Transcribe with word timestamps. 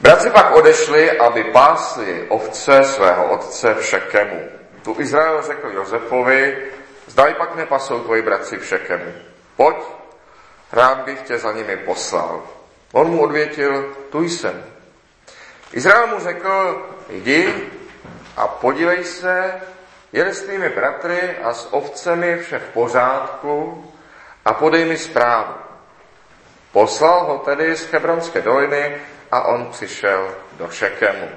Bratři 0.00 0.30
pak 0.30 0.56
odešli, 0.56 1.18
aby 1.18 1.44
pásli 1.44 2.26
ovce 2.28 2.84
svého 2.84 3.24
otce 3.24 3.74
v 3.74 3.84
Šekemu. 3.84 4.40
Tu 4.82 4.96
Izrael 4.98 5.42
řekl 5.42 5.68
Josefovi, 5.68 6.58
zdaj 7.06 7.34
pak 7.34 7.56
nepasou 7.56 8.00
tvoji 8.00 8.22
bratři 8.22 8.56
v 8.56 8.64
Šekemu. 8.66 9.12
Pojď, 9.56 9.76
rád 10.72 10.98
bych 10.98 11.22
tě 11.22 11.38
za 11.38 11.52
nimi 11.52 11.76
poslal. 11.76 12.42
On 12.92 13.10
mu 13.10 13.22
odvětil, 13.22 13.96
tu 14.10 14.22
jsem. 14.22 14.64
Izrael 15.72 16.06
mu 16.06 16.20
řekl, 16.20 16.86
jdi 17.08 17.54
a 18.36 18.48
podívej 18.48 19.04
se, 19.04 19.60
je 20.12 20.34
s 20.34 20.42
tvými 20.42 20.68
bratry 20.68 21.36
a 21.42 21.54
s 21.54 21.74
ovcemi 21.74 22.38
vše 22.38 22.58
v 22.58 22.68
pořádku 22.68 23.84
a 24.44 24.52
podej 24.52 24.84
mi 24.84 24.96
zprávu. 24.96 25.54
Poslal 26.72 27.24
ho 27.24 27.38
tedy 27.38 27.76
z 27.76 27.92
Hebronské 27.92 28.40
doliny 28.40 28.96
a 29.34 29.42
on 29.42 29.66
přišel 29.66 30.34
do 30.52 30.70
Šekemu. 30.70 31.28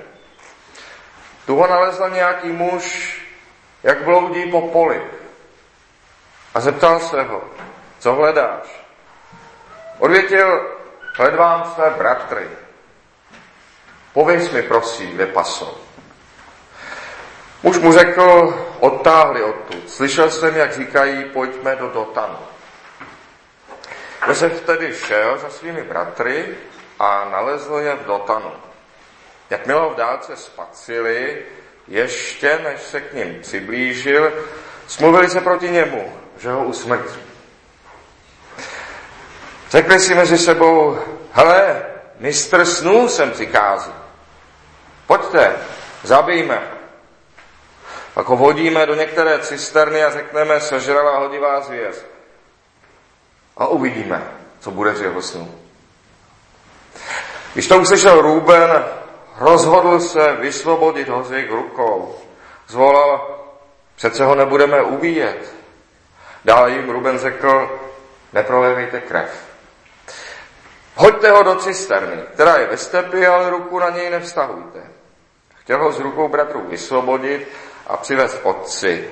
Tu 1.46 1.56
ho 1.56 1.68
nalezl 1.68 2.10
nějaký 2.10 2.48
muž, 2.48 3.18
jak 3.84 4.04
bloudí 4.04 4.52
po 4.52 4.62
poli. 4.62 5.02
A 6.54 6.60
zeptal 6.60 7.00
se 7.00 7.24
ho, 7.24 7.44
co 8.00 8.14
hledáš? 8.14 8.86
Odvětil, 10.00 10.72
hledám 11.18 11.72
své 11.76 11.90
bratry. 11.90 12.50
Pověz 14.14 14.52
mi 14.52 14.62
prosím, 14.62 15.10
kde 15.10 15.26
pasou. 15.26 15.78
Muž 17.64 17.78
mu 17.78 17.94
řekl, 17.94 18.56
odtáhli 18.80 19.44
odtud. 19.44 19.90
Slyšel 19.90 20.32
jsem, 20.32 20.56
jak 20.56 20.74
říkají, 20.74 21.26
pojďme 21.26 21.76
do 21.76 21.90
Dotanu. 21.90 22.40
Josef 24.28 24.62
tedy 24.62 24.94
šel 24.94 25.38
za 25.38 25.50
svými 25.50 25.84
bratry 25.84 26.58
a 27.00 27.30
nalezl 27.30 27.76
je 27.76 27.96
v 27.96 28.06
Dotanu. 28.06 28.52
Jakmile 29.50 29.82
ho 29.82 29.90
v 29.90 29.96
dálce 29.96 30.36
spacili, 30.36 31.46
ještě 31.88 32.60
než 32.64 32.82
se 32.82 33.02
k 33.02 33.14
ním 33.14 33.42
přiblížil, 33.42 34.34
smluvili 34.88 35.30
se 35.30 35.42
proti 35.42 35.70
němu, 35.70 36.14
že 36.38 36.52
ho 36.52 36.64
usmrtí. 36.64 37.20
Řekli 39.70 40.00
si 40.00 40.16
mezi 40.16 40.38
sebou, 40.38 41.00
hele, 41.32 41.86
mistr 42.20 42.66
snů 42.66 43.10
sem 43.10 43.32
přichází. 43.32 43.92
Pojďte, 45.08 45.56
zabijme. 46.04 46.62
Pak 48.14 48.26
ho 48.28 48.36
hodíme 48.36 48.86
do 48.86 48.96
některé 48.96 49.40
cisterny 49.40 50.04
a 50.04 50.12
řekneme, 50.12 50.60
sežrala 50.60 51.20
hodivá 51.20 51.62
zvěř. 51.62 52.06
A 53.58 53.68
uvidíme, 53.68 54.32
co 54.60 54.72
bude 54.72 54.96
z 54.96 55.02
jeho 55.02 55.22
snu. 55.22 55.67
Když 57.58 57.68
to 57.68 57.80
uslyšel 57.80 58.22
Růben, 58.22 58.86
rozhodl 59.38 60.00
se 60.00 60.34
vysvobodit 60.34 61.10
ho 61.10 61.24
z 61.24 61.32
jejich 61.32 61.52
rukou. 61.52 62.16
Zvolal, 62.68 63.40
přece 63.96 64.26
ho 64.26 64.36
nebudeme 64.36 64.82
ubíjet. 64.82 65.54
Dále 66.46 66.72
jim 66.72 66.90
Ruben 66.90 67.20
řekl, 67.20 67.80
neprolevejte 68.34 69.02
krev. 69.02 69.30
Hoďte 70.96 71.32
ho 71.32 71.44
do 71.44 71.56
cisterny, 71.56 72.24
která 72.34 72.58
je 72.58 72.68
ve 72.68 72.78
stepy, 72.78 73.28
ale 73.28 73.50
ruku 73.50 73.80
na 73.80 73.90
něj 73.90 74.10
nevztahujte. 74.10 74.84
Chtěl 75.56 75.84
ho 75.84 75.92
z 75.92 76.00
rukou 76.00 76.28
bratrů 76.28 76.66
vysvobodit 76.68 77.48
a 77.88 77.98
přivez 77.98 78.40
otci. 78.44 79.10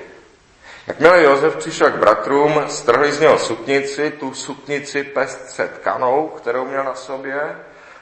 Jakmile 0.86 1.22
Josef 1.22 1.56
přišel 1.56 1.90
k 1.90 1.96
bratrům, 1.96 2.64
strhli 2.68 3.12
z 3.12 3.20
něho 3.20 3.38
suknici, 3.38 4.10
tu 4.10 4.34
suknici 4.34 5.04
pestře 5.04 5.68
tkanou, 5.68 6.28
kterou 6.28 6.64
měl 6.64 6.84
na 6.84 6.94
sobě, 6.94 7.56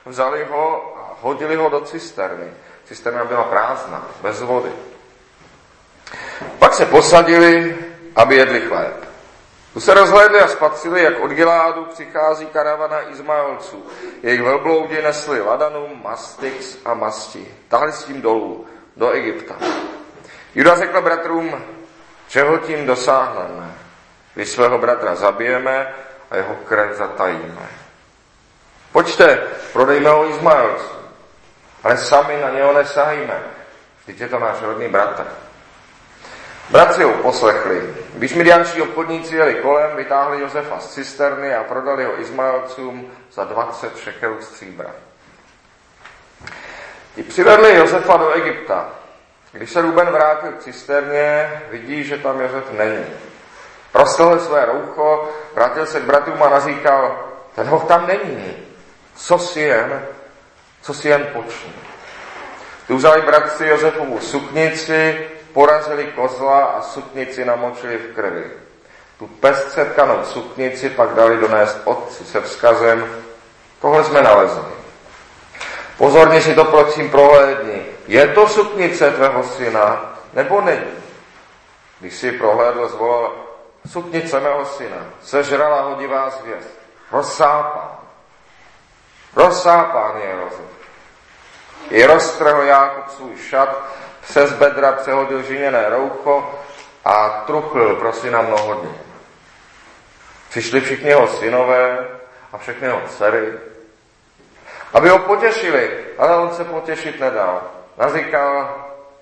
vzali 0.07 0.45
ho 0.45 0.95
a 0.97 1.17
hodili 1.21 1.57
ho 1.57 1.69
do 1.69 1.81
cisterny. 1.81 2.53
Cisterna 2.85 3.25
byla 3.25 3.45
prázdná, 3.45 4.07
bez 4.23 4.43
vody. 4.43 4.71
Pak 6.59 6.75
se 6.75 6.87
posadili, 6.87 7.79
aby 8.17 8.37
jedli 8.37 8.61
chléb. 8.61 9.09
Tu 9.73 9.81
se 9.81 9.95
rozhlédli 9.95 10.41
a 10.41 10.49
spatřili, 10.49 11.03
jak 11.03 11.21
od 11.21 11.31
Giládu 11.31 11.85
přichází 11.85 12.47
karavana 12.47 13.11
Izmaelců. 13.11 13.87
Jejich 14.23 14.43
velbloudi 14.43 15.03
nesli 15.03 15.41
Ladanum, 15.41 16.01
Mastix 16.03 16.77
a 16.85 16.95
Masti. 16.95 17.55
Tahli 17.69 17.93
s 17.93 18.05
tím 18.05 18.23
dolů, 18.23 18.67
do 18.97 19.11
Egypta. 19.11 19.55
Juda 20.55 20.77
řekl 20.77 21.03
bratrům, 21.03 21.65
čeho 22.29 22.59
tím 22.59 22.87
dosáhneme. 22.87 23.75
Vy 24.37 24.47
svého 24.47 24.79
bratra 24.79 25.15
zabijeme 25.15 25.95
a 26.31 26.37
jeho 26.37 26.55
krev 26.55 26.97
zatajíme. 26.97 27.69
Pojďte, 28.95 29.39
prodejme 29.73 30.11
ho 30.11 30.31
Izmaelcům, 30.31 30.99
ale 31.85 31.97
sami 31.97 32.41
na 32.43 32.51
něho 32.51 32.73
nesahíme. 32.73 33.43
Vždyť 34.03 34.21
je 34.21 34.29
to 34.29 34.39
náš 34.39 34.63
rodný 34.63 34.89
bratr. 34.89 35.27
Bratři 36.71 37.03
ho 37.03 37.13
poslechli. 37.13 37.95
Když 38.15 38.35
midianští 38.35 38.83
obchodníci 38.83 39.37
jeli 39.37 39.55
kolem, 39.55 39.97
vytáhli 39.97 40.41
Josefa 40.41 40.79
z 40.79 40.95
cisterny 40.95 41.55
a 41.55 41.65
prodali 41.65 42.05
ho 42.05 42.21
Izmaelcům 42.21 43.11
za 43.33 43.45
20 43.45 43.99
šekelů 43.99 44.43
stříbra. 44.43 44.91
Ti 47.15 47.23
přivedli 47.23 47.77
Josefa 47.77 48.17
do 48.17 48.31
Egypta. 48.31 48.89
Když 49.53 49.71
se 49.71 49.83
Ruben 49.83 50.07
vrátil 50.07 50.53
k 50.53 50.63
cisterně, 50.63 51.63
vidí, 51.71 52.05
že 52.05 52.19
tam 52.19 52.41
Josef 52.41 52.73
není. 52.73 53.05
Prostohl 53.93 54.41
své 54.41 54.65
roucho, 54.65 55.29
vrátil 55.55 55.87
se 55.87 56.01
k 56.01 56.05
bratrům 56.05 56.43
a 56.43 56.49
nazíkal, 56.49 57.19
ten 57.55 57.67
ho 57.67 57.81
tam 57.81 58.07
není. 58.07 58.74
Co 59.17 59.39
si 59.39 59.61
jen, 59.61 60.07
co 60.83 60.95
si 60.95 61.09
jen 61.09 61.27
počne. 61.33 61.73
Tu 62.87 62.97
vzali 62.97 63.23
bratři 63.23 63.67
Josefovu 63.67 64.21
suknici, 64.21 65.29
porazili 65.53 66.05
kozla 66.05 66.65
a 66.65 66.83
suknici 66.83 67.45
namočili 67.45 67.99
v 67.99 68.15
krvi. 68.15 68.51
Tu 69.19 69.27
pestře 69.27 69.85
tkanou 69.85 70.25
suknici 70.25 70.91
pak 70.91 71.15
dali 71.15 71.37
donést 71.37 71.81
otci 71.85 72.25
se 72.25 72.41
vzkazem, 72.41 73.23
tohle 73.81 74.05
jsme 74.05 74.23
nalezli. 74.23 74.73
Pozorně 75.99 76.41
si 76.43 76.55
to 76.55 76.65
prosím 76.65 77.11
prohlédni. 77.11 77.83
Je 78.07 78.29
to 78.29 78.49
suknice 78.49 79.11
tvého 79.11 79.43
syna, 79.43 80.15
nebo 80.33 80.61
není? 80.61 80.95
Když 82.01 82.15
si 82.15 82.33
prohlédl, 82.33 82.89
zvolal, 82.89 83.33
suknice 83.91 84.41
mého 84.41 84.65
syna, 84.65 85.07
sežrala 85.23 85.83
hodivá 85.83 86.31
zvěst, 86.31 86.79
rozsápán. 87.13 88.04
Rozsápán 89.37 90.17
je 90.17 90.31
Josef. 90.31 90.75
I 91.91 92.07
roztrhl 92.07 92.63
Jákob 92.63 93.11
svůj 93.11 93.37
šat, 93.37 93.85
přes 94.21 94.53
bedra 94.53 94.93
přehodil 94.93 95.43
žiněné 95.43 95.89
roucho 95.89 96.61
a 97.05 97.29
truchlil 97.29 97.97
pro 97.97 98.13
syna 98.13 98.43
mnohodně. 98.43 98.91
Přišli 100.49 100.81
všichni 100.81 101.09
jeho 101.09 101.29
synové 101.29 102.09
a 102.53 102.59
všechny 102.59 102.87
jeho 102.87 103.01
dcery, 103.09 103.53
aby 104.93 105.09
ho 105.09 105.19
potěšili, 105.19 106.05
ale 106.19 106.37
on 106.37 106.55
se 106.55 106.65
potěšit 106.65 107.21
nedal. 107.21 107.63
Nazýkal 107.97 108.75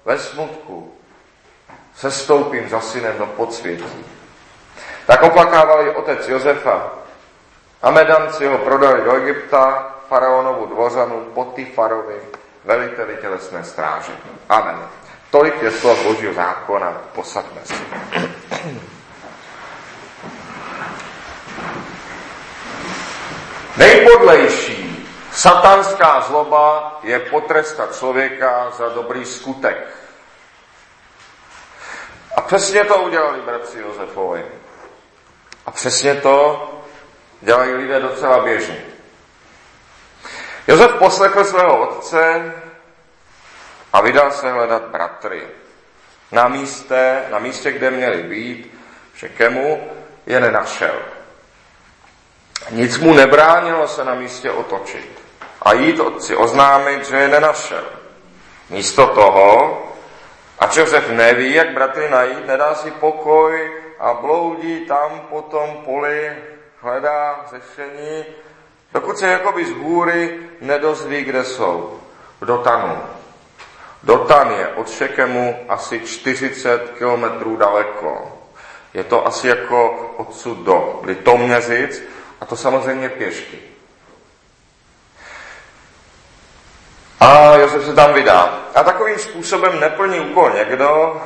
ve 0.04 0.18
smutku, 0.18 0.94
se 1.96 2.10
stoupím 2.10 2.68
za 2.68 2.80
synem 2.80 3.18
do 3.18 3.26
podsvětí. 3.26 4.04
Tak 5.06 5.22
oplakávali 5.22 5.94
otec 5.94 6.28
Josefa 6.28 6.90
a 7.82 7.90
medanci 7.90 8.46
ho 8.46 8.58
prodali 8.58 9.04
do 9.04 9.16
Egypta, 9.16 9.94
faraonovu 10.12 10.66
dvořanu 10.66 11.24
Potifarovi, 11.34 12.20
veliteli 12.64 13.16
tělesné 13.20 13.64
stráže. 13.64 14.12
Amen. 14.48 14.78
Tolik 15.30 15.62
je 15.62 15.70
slov 15.70 16.04
Božího 16.04 16.34
zákona, 16.34 17.00
posaďme 17.14 17.60
si. 17.64 17.74
Nejpodlejší 23.76 25.08
satanská 25.32 26.20
zloba 26.20 26.98
je 27.02 27.18
potrestat 27.18 27.96
člověka 27.96 28.70
za 28.70 28.88
dobrý 28.88 29.24
skutek. 29.24 29.96
A 32.36 32.40
přesně 32.40 32.84
to 32.84 32.96
udělali 32.96 33.40
bratři 33.40 33.78
Josefovi. 33.78 34.44
A 35.66 35.70
přesně 35.70 36.14
to 36.14 36.68
dělají 37.40 37.72
lidé 37.72 38.00
docela 38.00 38.44
běžně. 38.44 38.91
Josef 40.66 40.92
poslechl 40.92 41.44
svého 41.44 41.88
otce 41.88 42.52
a 43.92 44.00
vydal 44.00 44.30
se 44.30 44.52
hledat 44.52 44.82
bratry. 44.82 45.42
Na 46.32 46.48
místě, 46.48 47.22
na 47.30 47.38
místě, 47.38 47.72
kde 47.72 47.90
měli 47.90 48.22
být, 48.22 48.78
Šekemu, 49.14 49.90
je 50.26 50.40
nenašel. 50.40 50.94
Nic 52.70 52.98
mu 52.98 53.14
nebránilo 53.14 53.88
se 53.88 54.04
na 54.04 54.14
místě 54.14 54.50
otočit 54.50 55.22
a 55.62 55.72
jít 55.72 56.00
otci 56.00 56.36
oznámit, 56.36 57.06
že 57.06 57.16
je 57.16 57.28
nenašel. 57.28 57.84
Místo 58.70 59.06
toho, 59.06 59.82
a 60.58 60.68
Josef 60.76 61.10
neví, 61.10 61.54
jak 61.54 61.74
bratry 61.74 62.10
najít, 62.10 62.46
nedá 62.46 62.74
si 62.74 62.90
pokoj 62.90 63.72
a 63.98 64.14
bloudí 64.14 64.86
tam 64.86 65.20
po 65.20 65.42
tom 65.42 65.82
poli, 65.84 66.32
hledá 66.80 67.46
řešení, 67.50 68.24
dokud 68.94 69.18
se 69.18 69.26
jakoby 69.26 69.64
z 69.64 69.70
hůry 69.70 70.38
nedozví, 70.60 71.24
kde 71.24 71.44
jsou. 71.44 72.00
Dotanu. 72.42 72.98
Dotan 74.02 74.50
je 74.50 74.68
od 74.68 74.90
Šekemu 74.90 75.56
asi 75.68 76.00
40 76.00 76.90
kilometrů 76.98 77.56
daleko. 77.56 78.38
Je 78.94 79.04
to 79.04 79.26
asi 79.26 79.48
jako 79.48 79.90
odsud 80.16 80.58
do 80.58 81.00
Litoměřic 81.02 82.02
a 82.40 82.46
to 82.46 82.56
samozřejmě 82.56 83.08
pěšky. 83.08 83.58
A 87.20 87.54
Josef 87.54 87.84
se 87.84 87.94
tam 87.94 88.14
vydá. 88.14 88.58
A 88.74 88.84
takovým 88.84 89.18
způsobem 89.18 89.80
neplní 89.80 90.20
úkol 90.20 90.50
někdo, 90.50 91.22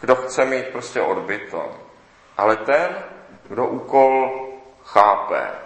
kdo 0.00 0.16
chce 0.16 0.44
mít 0.44 0.66
prostě 0.66 1.00
odbyto. 1.00 1.70
Ale 2.36 2.56
ten, 2.56 2.96
kdo 3.48 3.66
úkol 3.66 4.30
chápe. 4.84 5.65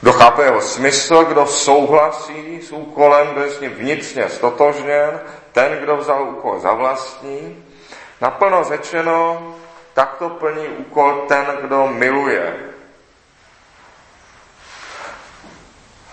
Kdo 0.00 0.12
chápe 0.12 0.44
jeho 0.44 0.60
smysl, 0.60 1.24
kdo 1.24 1.46
souhlasí 1.46 2.62
s 2.62 2.72
úkolem, 2.72 3.28
kdo 3.28 3.42
je 3.42 3.50
s 3.50 3.60
ním 3.60 3.70
vnitřně 3.70 4.28
stotožněn, 4.28 5.20
ten, 5.52 5.78
kdo 5.78 5.96
vzal 5.96 6.22
úkol 6.22 6.60
za 6.60 6.72
vlastní, 6.72 7.64
naplno 8.20 8.64
řečeno, 8.64 9.54
takto 9.94 10.28
plní 10.28 10.68
úkol 10.68 11.24
ten, 11.28 11.46
kdo 11.60 11.86
miluje. 11.86 12.56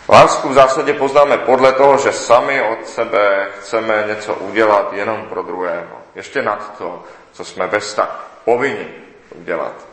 Lásku 0.10 0.50
v 0.50 0.54
zásadě 0.54 0.94
poznáme 0.94 1.38
podle 1.38 1.74
toho, 1.74 1.98
že 1.98 2.12
sami 2.12 2.62
od 2.62 2.88
sebe 2.88 3.48
chceme 3.60 4.04
něco 4.08 4.36
udělat 4.36 4.94
jenom 4.94 5.26
pro 5.30 5.44
druhého. 5.44 5.98
Ještě 6.16 6.42
nad 6.42 6.78
to, 6.78 7.04
co 7.32 7.46
jsme 7.46 7.68
ve 7.68 7.80
vztah 7.80 8.30
povinni 8.46 8.88
udělat. 9.36 9.87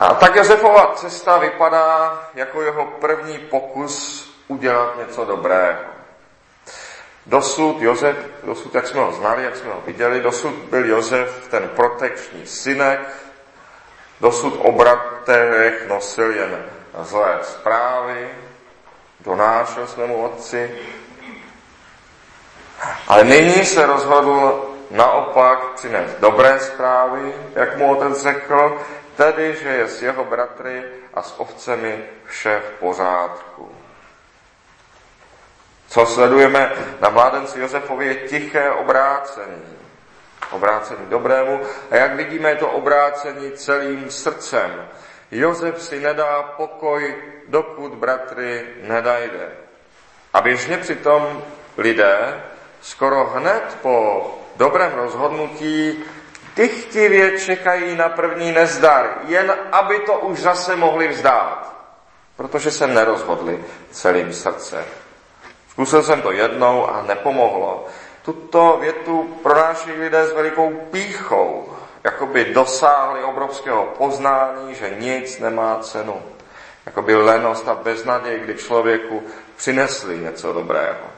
A 0.00 0.14
tak 0.14 0.36
Josefova 0.36 0.92
cesta 0.94 1.38
vypadá 1.38 2.18
jako 2.34 2.62
jeho 2.62 2.84
první 2.84 3.38
pokus 3.38 4.24
udělat 4.48 4.98
něco 4.98 5.24
dobrého. 5.24 5.78
Dosud 7.26 7.82
Josef, 7.82 8.16
dosud, 8.42 8.74
jak 8.74 8.86
jsme 8.86 9.00
ho 9.00 9.12
znali, 9.12 9.44
jak 9.44 9.56
jsme 9.56 9.72
ho 9.72 9.82
viděli, 9.86 10.20
dosud 10.20 10.54
byl 10.54 10.86
Josef 10.86 11.48
ten 11.50 11.68
protekční 11.68 12.46
synek, 12.46 13.00
dosud 14.20 14.60
o 14.62 14.72
bratrech 14.72 15.88
nosil 15.88 16.30
jen 16.30 16.64
zlé 17.02 17.38
zprávy, 17.42 18.28
donášel 19.20 19.86
svému 19.86 20.24
otci, 20.24 20.78
ale 23.08 23.24
nyní 23.24 23.64
se 23.64 23.86
rozhodl 23.86 24.64
naopak 24.90 25.58
přinést 25.74 26.14
dobré 26.20 26.60
zprávy, 26.60 27.34
jak 27.54 27.76
mu 27.76 27.96
otec 27.96 28.22
řekl, 28.22 28.80
tedy, 29.16 29.56
že 29.62 29.68
je 29.68 29.88
s 29.88 30.02
jeho 30.02 30.24
bratry 30.24 30.84
a 31.14 31.22
s 31.22 31.40
ovcemi 31.40 32.04
vše 32.26 32.62
v 32.68 32.70
pořádku. 32.80 33.72
Co 35.88 36.06
sledujeme 36.06 36.72
na 37.00 37.08
mládenci 37.08 37.60
Josefovi 37.60 38.06
je 38.06 38.14
tiché 38.14 38.70
obrácení. 38.70 39.78
Obrácení 40.50 41.06
dobrému. 41.06 41.60
A 41.90 41.96
jak 41.96 42.14
vidíme, 42.14 42.48
je 42.48 42.56
to 42.56 42.70
obrácení 42.70 43.52
celým 43.52 44.10
srdcem. 44.10 44.88
Josef 45.30 45.82
si 45.82 46.00
nedá 46.00 46.42
pokoj, 46.42 47.16
dokud 47.48 47.94
bratry 47.94 48.66
nedajde. 48.82 49.52
A 50.32 50.40
běžně 50.40 50.78
přitom 50.78 51.42
lidé 51.76 52.44
skoro 52.80 53.24
hned 53.24 53.78
po 53.82 54.26
dobrém 54.56 54.92
rozhodnutí 54.92 56.04
dychtivě 56.56 57.38
čekají 57.38 57.96
na 57.96 58.08
první 58.08 58.52
nezdar, 58.52 59.18
jen 59.26 59.54
aby 59.72 59.98
to 59.98 60.12
už 60.12 60.38
zase 60.38 60.76
mohli 60.76 61.08
vzdát, 61.08 61.74
protože 62.36 62.70
se 62.70 62.86
nerozhodli 62.86 63.64
celým 63.90 64.32
srdcem. 64.32 64.84
Zkusil 65.70 66.02
jsem 66.02 66.22
to 66.22 66.32
jednou 66.32 66.86
a 66.86 67.02
nepomohlo. 67.02 67.86
Tuto 68.22 68.78
větu 68.80 69.38
pronášejí 69.42 70.00
lidé 70.00 70.26
s 70.26 70.32
velikou 70.32 70.70
píchou, 70.90 71.72
jako 72.04 72.26
by 72.26 72.44
dosáhli 72.44 73.24
obrovského 73.24 73.84
poznání, 73.84 74.74
že 74.74 74.96
nic 74.98 75.38
nemá 75.38 75.78
cenu. 75.82 76.22
Jako 76.86 77.02
by 77.02 77.14
lenost 77.14 77.68
a 77.68 77.74
beznaděj, 77.74 78.40
kdy 78.40 78.54
člověku 78.54 79.22
přinesli 79.56 80.18
něco 80.18 80.52
dobrého. 80.52 81.13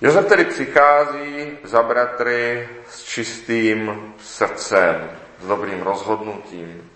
Josef 0.00 0.26
tedy 0.26 0.44
přichází 0.44 1.58
za 1.64 1.82
bratry 1.82 2.68
s 2.90 3.02
čistým 3.02 4.14
srdcem, 4.20 5.10
s 5.40 5.46
dobrým 5.46 5.82
rozhodnutím. 5.82 6.90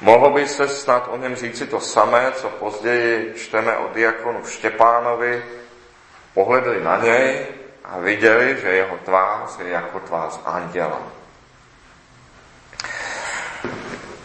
Mohlo 0.00 0.30
by 0.30 0.48
se 0.48 0.68
snad 0.68 1.08
o 1.10 1.16
něm 1.16 1.36
říci 1.36 1.66
to 1.66 1.80
samé, 1.80 2.32
co 2.36 2.48
později 2.48 3.34
čteme 3.36 3.76
o 3.76 3.88
diakonu 3.94 4.44
Štěpánovi. 4.46 5.44
Pohledli 6.34 6.84
na 6.84 6.96
něj 6.96 7.46
a 7.84 7.98
viděli, 7.98 8.56
že 8.62 8.68
jeho 8.68 8.98
tvář 9.04 9.58
je 9.58 9.70
jako 9.70 10.00
tvář 10.00 10.40
anděla. 10.44 11.02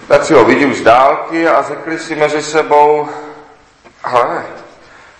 Tak 0.07 0.23
si 0.23 0.33
ho 0.33 0.45
vidí 0.45 0.65
už 0.65 0.77
z 0.77 0.83
dálky 0.83 1.47
a 1.47 1.61
řekli 1.61 1.99
si 1.99 2.15
mezi 2.15 2.43
sebou, 2.43 3.09
ale 4.03 4.45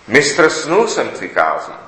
mistr 0.08 0.50
snů 0.50 0.86
sem 0.86 1.08
přichází. 1.08 1.85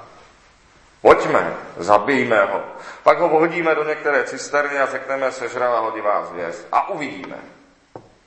Pojďme, 1.09 1.55
zabijme 1.77 2.45
ho. 2.45 2.61
Pak 3.03 3.19
ho 3.19 3.29
hodíme 3.29 3.75
do 3.75 3.85
některé 3.85 4.25
cisterny 4.25 4.79
a 4.79 4.87
řekneme, 4.87 5.33
sežrala 5.33 5.81
hodivá 5.81 6.27
zvěř. 6.27 6.55
A 6.73 6.89
uvidíme, 6.89 7.37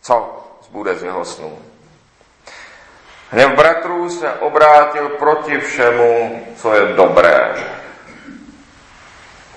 co 0.01 0.44
zbude 0.63 0.95
z 0.95 1.04
jeho 1.04 1.25
snů. 1.25 1.60
Hněv 3.30 3.51
bratrů 3.51 4.10
se 4.10 4.33
obrátil 4.33 5.10
proti 5.10 5.60
všemu, 5.60 6.45
co 6.57 6.74
je 6.74 6.94
dobré. 6.94 7.54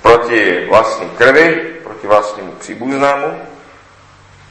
Proti 0.03 0.67
vlastní 0.67 1.11
krvi, 1.11 1.81
proti 1.83 2.07
vlastnímu 2.07 2.53
příbuznému, 2.53 3.43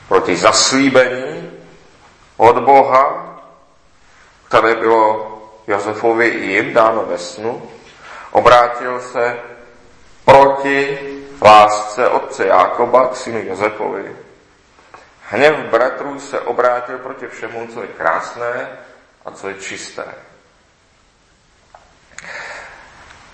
proti 0.08 0.36
zaslíbení 0.36 1.52
od 2.38 2.60
Boha, 2.60 3.38
které 4.48 4.76
bylo 4.76 5.30
Josefovi 5.68 6.28
i 6.28 6.46
jim 6.46 6.74
dáno 6.74 7.06
ve 7.06 7.18
snu, 7.18 7.70
obrátil 8.34 9.02
se 9.02 9.40
proti 10.26 11.00
lásce 11.42 12.10
otce 12.10 12.48
Jákoba 12.48 13.08
k 13.08 13.16
synu 13.16 13.40
Josefovi. 13.44 14.16
Hněv 15.30 15.56
bratrů 15.56 16.20
se 16.20 16.40
obrátil 16.40 16.98
proti 16.98 17.28
všemu, 17.28 17.68
co 17.68 17.82
je 17.82 17.88
krásné 17.88 18.70
a 19.26 19.32
co 19.32 19.48
je 19.48 19.54
čisté. 19.54 20.06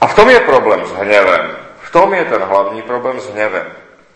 A 0.01 0.07
v 0.07 0.15
tom 0.15 0.29
je 0.29 0.39
problém 0.39 0.85
s 0.85 0.91
hněvem. 0.91 1.57
V 1.81 1.91
tom 1.91 2.13
je 2.13 2.25
ten 2.25 2.41
hlavní 2.41 2.81
problém 2.81 3.19
s 3.19 3.29
hněvem. 3.29 3.73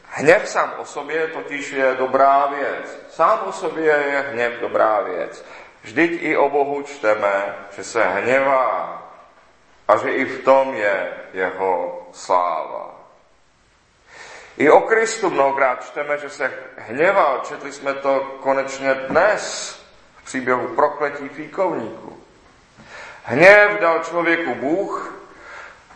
Hněv 0.09 0.49
sám 0.49 0.73
o 0.77 0.85
sobě 0.85 1.27
totiž 1.27 1.71
je 1.71 1.95
dobrá 1.95 2.45
věc. 2.45 2.99
Sám 3.09 3.39
o 3.45 3.51
sobě 3.51 3.85
je 3.85 4.25
hněv 4.31 4.53
dobrá 4.61 5.01
věc. 5.01 5.45
Vždyť 5.81 6.11
i 6.21 6.37
o 6.37 6.49
Bohu 6.49 6.81
čteme, 6.81 7.55
že 7.75 7.83
se 7.83 8.03
hněvá 8.03 9.03
a 9.87 9.97
že 9.97 10.11
i 10.11 10.25
v 10.25 10.43
tom 10.43 10.73
je 10.73 11.13
jeho 11.33 12.01
sláva. 12.11 12.95
I 14.57 14.69
o 14.69 14.81
Kristu 14.81 15.29
mnohokrát 15.29 15.85
čteme, 15.85 16.17
že 16.17 16.29
se 16.29 16.53
hněval. 16.77 17.41
Četli 17.43 17.71
jsme 17.71 17.93
to 17.93 18.37
konečně 18.41 18.93
dnes 18.93 19.75
v 20.17 20.25
příběhu 20.25 20.67
prokletí 20.67 21.29
fíkovníku. 21.29 22.23
Hněv 23.23 23.79
dal 23.79 23.99
člověku 23.99 24.55
Bůh, 24.55 25.23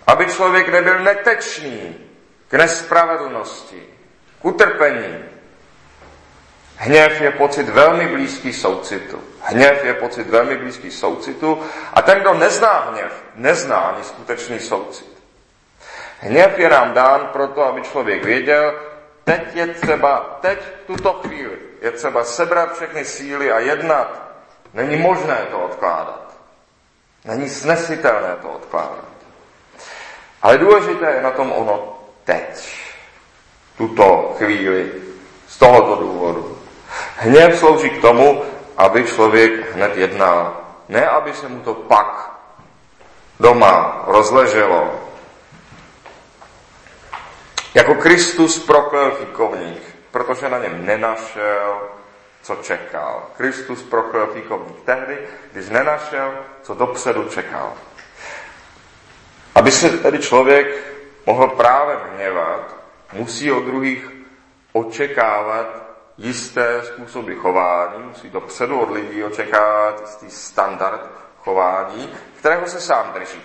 aby 0.08 0.26
člověk 0.26 0.70
nebyl 0.70 1.00
netečný 1.00 2.10
k 2.48 2.54
nespravedlnosti, 2.54 3.84
k 4.42 4.46
utrpení. 4.46 5.26
Hněv 6.78 7.22
je 7.22 7.32
pocit 7.32 7.70
velmi 7.70 8.08
blízký 8.08 8.54
soucitu. 8.54 9.24
Hněv 9.42 9.86
je 9.86 9.94
pocit 9.94 10.30
velmi 10.30 10.58
blízký 10.58 10.92
soucitu 10.92 11.64
a 11.94 12.02
ten, 12.02 12.20
kdo 12.20 12.34
nezná 12.34 12.80
hněv, 12.80 13.24
nezná 13.36 13.78
ani 13.78 14.04
skutečný 14.04 14.60
soucit. 14.60 15.18
Hněv 16.20 16.60
je 16.60 16.70
nám 16.70 16.94
dán 16.94 17.30
proto, 17.34 17.66
aby 17.66 17.82
člověk 17.82 18.26
věděl, 18.26 18.80
teď 19.24 19.56
je 19.56 19.68
třeba, 19.68 20.38
teď 20.42 20.60
tuto 20.88 21.14
chvíli 21.14 21.58
je 21.82 21.92
třeba 21.92 22.24
sebrat 22.24 22.76
všechny 22.76 23.06
síly 23.06 23.52
a 23.52 23.60
jednat. 23.60 24.22
Není 24.74 24.98
možné 24.98 25.48
to 25.52 25.60
odkládat. 25.60 26.38
Není 27.26 27.50
snesitelné 27.50 28.36
to 28.42 28.50
odkládat. 28.50 29.06
Ale 30.42 30.58
důležité 30.58 31.12
je 31.12 31.22
na 31.22 31.32
tom 31.32 31.52
ono 31.52 32.00
teď. 32.24 32.78
Tuto 33.78 34.36
chvíli. 34.38 34.92
Z 35.48 35.58
tohoto 35.58 35.96
důvodu. 35.96 36.57
Hněv 37.20 37.60
slouží 37.60 37.90
k 37.90 38.02
tomu, 38.02 38.44
aby 38.78 39.04
člověk 39.04 39.74
hned 39.74 39.98
jednal. 39.98 40.58
Ne, 40.90 41.08
aby 41.08 41.34
se 41.34 41.48
mu 41.48 41.60
to 41.60 41.74
pak 41.74 42.32
doma 43.40 44.04
rozleželo. 44.08 45.10
Jako 47.74 47.96
Kristus 47.96 48.66
proklel 48.66 49.12
fikovník, 49.12 49.82
protože 50.12 50.50
na 50.50 50.58
něm 50.58 50.86
nenašel 50.86 51.82
co 52.48 52.56
čekal. 52.56 53.24
Kristus 53.38 53.84
prokryl 53.84 54.28
fíkovník 54.28 54.82
tehdy, 54.86 55.18
když 55.52 55.70
nenašel, 55.70 56.34
co 56.62 56.74
dopředu 56.74 57.30
čekal. 57.30 57.74
Aby 59.56 59.72
se 59.72 59.90
tedy 59.90 60.20
člověk 60.20 60.68
mohl 61.26 61.48
právě 61.48 61.98
hněvat, 62.16 62.76
musí 63.14 63.52
od 63.52 63.64
druhých 63.64 64.12
očekávat 64.74 65.87
jisté 66.18 66.82
způsoby 66.84 67.34
chování, 67.34 68.04
musí 68.04 68.30
dopředu 68.30 68.80
od 68.80 68.92
lidí 68.92 69.24
očekávat 69.24 70.02
jistý 70.02 70.30
standard 70.30 71.02
chování, 71.40 72.14
kterého 72.40 72.68
se 72.68 72.82
sám 72.82 73.12
drží. 73.14 73.42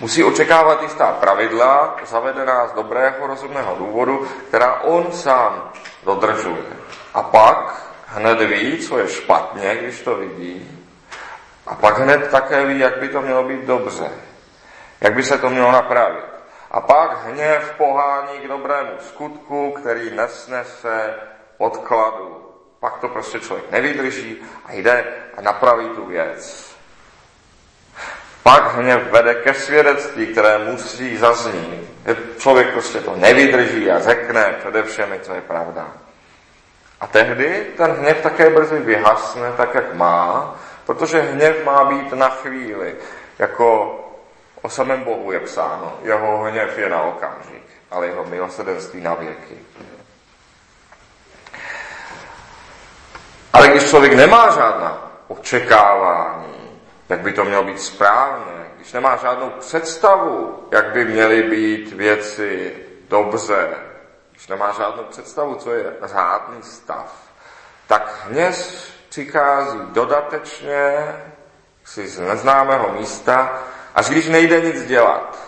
Musí 0.00 0.24
očekávat 0.24 0.82
jistá 0.82 1.12
pravidla, 1.12 1.96
zavedená 2.06 2.66
z 2.68 2.72
dobrého, 2.72 3.26
rozumného 3.26 3.76
důvodu, 3.78 4.28
která 4.48 4.80
on 4.80 5.12
sám 5.12 5.72
dodržuje. 6.04 6.62
A 7.14 7.22
pak 7.22 7.88
hned 8.06 8.40
ví, 8.40 8.78
co 8.78 8.98
je 8.98 9.08
špatně, 9.08 9.76
když 9.76 10.00
to 10.02 10.16
vidí. 10.16 10.80
A 11.66 11.74
pak 11.74 11.98
hned 11.98 12.30
také 12.30 12.66
ví, 12.66 12.78
jak 12.78 13.00
by 13.00 13.08
to 13.08 13.22
mělo 13.22 13.44
být 13.44 13.64
dobře. 13.64 14.10
Jak 15.00 15.14
by 15.14 15.22
se 15.22 15.38
to 15.38 15.50
mělo 15.50 15.72
napravit. 15.72 16.37
A 16.70 16.80
pak 16.80 17.24
hněv 17.24 17.74
pohání 17.76 18.38
k 18.38 18.48
dobrému 18.48 18.90
skutku, 18.98 19.72
který 19.72 20.10
nesnese 20.10 21.14
odkladu. 21.58 22.44
Pak 22.80 22.98
to 22.98 23.08
prostě 23.08 23.40
člověk 23.40 23.70
nevydrží 23.70 24.36
a 24.66 24.72
jde 24.72 25.04
a 25.36 25.40
napraví 25.40 25.88
tu 25.88 26.06
věc. 26.06 26.68
Pak 28.42 28.74
hněv 28.74 29.10
vede 29.10 29.34
ke 29.34 29.54
svědectví, 29.54 30.26
které 30.26 30.58
musí 30.58 31.16
zaznít. 31.16 31.90
Člověk 32.38 32.72
prostě 32.72 33.00
to 33.00 33.16
nevydrží 33.16 33.90
a 33.90 34.00
řekne 34.00 34.54
především, 34.58 35.06
co 35.22 35.34
je 35.34 35.40
pravda. 35.40 35.88
A 37.00 37.06
tehdy 37.06 37.66
ten 37.76 37.90
hněv 37.90 38.20
také 38.22 38.50
brzy 38.50 38.78
vyhasne 38.78 39.52
tak, 39.56 39.74
jak 39.74 39.94
má, 39.94 40.54
protože 40.86 41.20
hněv 41.20 41.64
má 41.64 41.84
být 41.84 42.12
na 42.12 42.28
chvíli. 42.28 42.94
Jako 43.38 43.94
o 44.62 44.68
samém 44.68 45.04
Bohu 45.04 45.32
je 45.32 45.40
psáno. 45.40 45.98
Jeho 46.02 46.42
hněv 46.42 46.78
je 46.78 46.88
na 46.88 47.02
okamžik, 47.02 47.62
ale 47.90 48.06
jeho 48.06 48.24
milosedenství 48.24 49.00
na 49.00 49.14
věky. 49.14 49.58
Ale 53.52 53.68
když 53.68 53.88
člověk 53.88 54.12
nemá 54.12 54.50
žádná 54.50 55.10
očekávání, 55.28 56.80
jak 57.08 57.20
by 57.20 57.32
to 57.32 57.44
mělo 57.44 57.64
být 57.64 57.80
správně, 57.80 58.52
když 58.76 58.92
nemá 58.92 59.16
žádnou 59.16 59.50
představu, 59.50 60.68
jak 60.72 60.92
by 60.92 61.04
měly 61.04 61.42
být 61.42 61.92
věci 61.92 62.76
dobře, 63.08 63.68
když 64.30 64.48
nemá 64.48 64.72
žádnou 64.72 65.04
představu, 65.04 65.54
co 65.54 65.72
je 65.72 65.92
řádný 66.02 66.62
stav, 66.62 67.14
tak 67.86 68.26
hněz 68.28 68.88
přichází 69.08 69.78
dodatečně 69.92 71.14
si 71.84 72.08
z 72.08 72.20
neznámého 72.20 72.92
místa, 72.92 73.62
až 73.98 74.08
když 74.08 74.28
nejde 74.28 74.60
nic 74.60 74.86
dělat. 74.86 75.38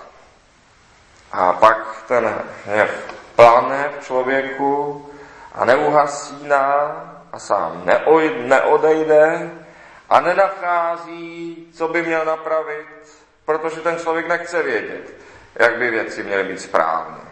A 1.32 1.52
pak 1.52 2.04
ten 2.08 2.42
hněv 2.66 3.14
plane 3.36 3.90
v 3.98 4.04
člověku 4.04 5.06
a 5.54 5.64
neuhasíná 5.64 6.66
a 7.32 7.38
sám 7.38 7.82
neodejde 8.44 9.50
a 10.08 10.20
nenachází, 10.20 11.66
co 11.74 11.88
by 11.88 12.02
měl 12.02 12.24
napravit, 12.24 12.86
protože 13.44 13.80
ten 13.80 13.98
člověk 13.98 14.28
nechce 14.28 14.62
vědět, 14.62 15.14
jak 15.54 15.78
by 15.78 15.90
věci 15.90 16.22
měly 16.22 16.44
být 16.44 16.60
správně. 16.60 17.22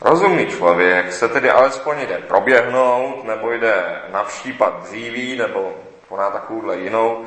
Rozumný 0.00 0.46
člověk 0.46 1.12
se 1.12 1.28
tedy 1.28 1.50
alespoň 1.50 2.00
jde 2.00 2.18
proběhnout, 2.18 3.24
nebo 3.24 3.52
jde 3.52 4.02
navštípat 4.12 4.82
dříví, 4.82 5.38
nebo 5.38 5.74
koná 6.08 6.30
takovouhle 6.30 6.76
jinou 6.76 7.26